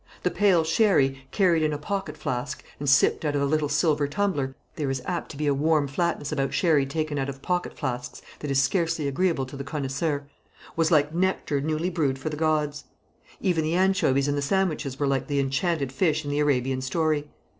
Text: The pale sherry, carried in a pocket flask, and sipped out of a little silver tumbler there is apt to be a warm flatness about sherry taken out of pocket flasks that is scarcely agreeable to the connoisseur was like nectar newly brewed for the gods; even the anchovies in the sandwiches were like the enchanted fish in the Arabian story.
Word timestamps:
The 0.23 0.31
pale 0.31 0.63
sherry, 0.63 1.27
carried 1.29 1.61
in 1.61 1.73
a 1.73 1.77
pocket 1.77 2.17
flask, 2.17 2.63
and 2.79 2.89
sipped 2.89 3.23
out 3.23 3.35
of 3.35 3.41
a 3.43 3.45
little 3.45 3.69
silver 3.69 4.07
tumbler 4.07 4.55
there 4.75 4.89
is 4.89 5.03
apt 5.05 5.29
to 5.29 5.37
be 5.37 5.45
a 5.45 5.53
warm 5.53 5.87
flatness 5.87 6.31
about 6.31 6.55
sherry 6.55 6.87
taken 6.87 7.19
out 7.19 7.29
of 7.29 7.43
pocket 7.43 7.77
flasks 7.77 8.19
that 8.39 8.49
is 8.49 8.59
scarcely 8.59 9.07
agreeable 9.07 9.45
to 9.45 9.55
the 9.55 9.63
connoisseur 9.63 10.25
was 10.75 10.89
like 10.89 11.13
nectar 11.13 11.61
newly 11.61 11.91
brewed 11.91 12.17
for 12.17 12.29
the 12.29 12.35
gods; 12.35 12.85
even 13.41 13.63
the 13.63 13.75
anchovies 13.75 14.27
in 14.27 14.33
the 14.33 14.41
sandwiches 14.41 14.97
were 14.99 15.05
like 15.05 15.27
the 15.27 15.39
enchanted 15.39 15.91
fish 15.91 16.25
in 16.25 16.31
the 16.31 16.39
Arabian 16.39 16.81
story. 16.81 17.27